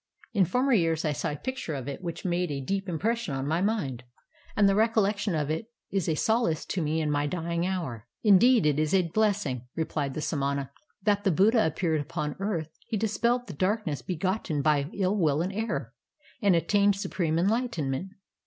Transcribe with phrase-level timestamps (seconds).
[0.33, 3.45] In former years I saw a picture of it which made a deep impression on
[3.47, 4.01] my mind,
[4.55, 8.65] and the recollection of it is a solace to me in my dying hour." "Indeed,
[8.65, 10.71] it is a blessing," replied the samana,
[11.03, 15.43] "that the Buddha appeared upon earth; he dispelled the dark ness begotten by ill will
[15.43, 15.93] and error,
[16.41, 18.09] and attained supreme enlightenment.